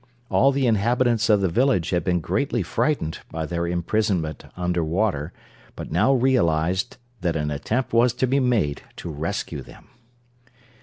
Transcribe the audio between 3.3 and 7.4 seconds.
their imprisonment under water, but now realized that